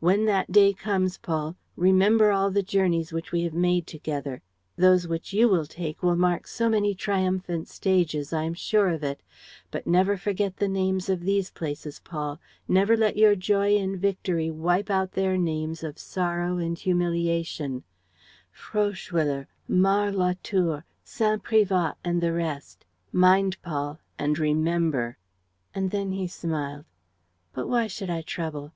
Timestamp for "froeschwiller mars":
18.50-20.14